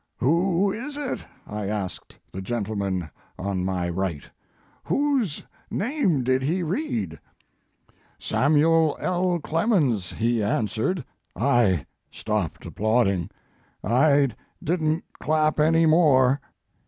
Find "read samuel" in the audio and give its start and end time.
6.63-8.97